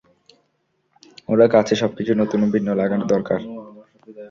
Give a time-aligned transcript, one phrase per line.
[1.29, 3.39] ওরা কাছে সবকিছু নতুন ও ভিন্ন লাগা দরকার।